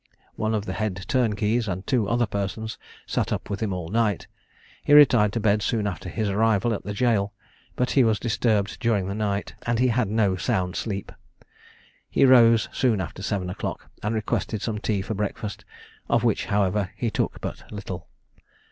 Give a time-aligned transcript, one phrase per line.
[0.35, 4.25] One of the head turnkeys, and two other persons, sat up with him all night.
[4.83, 7.33] He retired to bed soon after his arrival at the jail;
[7.75, 11.11] but he was disturbed during the night, and had no sound sleep.
[12.09, 15.65] He rose soon after seven o'clock, and requested some tea for breakfast,
[16.09, 18.07] of which, however, he took but little.